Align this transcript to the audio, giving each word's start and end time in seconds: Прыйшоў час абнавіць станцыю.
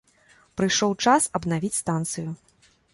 Прыйшоў 0.61 0.97
час 1.07 1.29
абнавіць 1.39 1.75
станцыю. 1.81 2.29